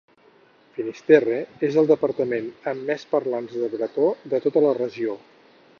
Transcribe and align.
Finisterre 0.77 1.35
és 1.67 1.77
el 1.81 1.89
departament 1.91 2.49
amb 2.73 2.89
més 2.91 3.07
parlants 3.13 3.55
de 3.65 3.69
bretó 3.77 4.11
de 4.35 4.41
tota 4.47 4.65
la 4.69 4.75
regió. 4.85 5.21